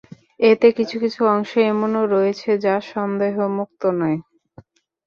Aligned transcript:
এতে 0.39 0.67
কিছু 0.77 0.95
কিছু 1.03 1.21
অংশ 1.33 1.51
এমনও 1.71 2.03
রয়েছে 2.13 2.49
যা 2.65 2.75
সন্দেহমুক্ত 2.91 3.81
নয়। 3.99 4.17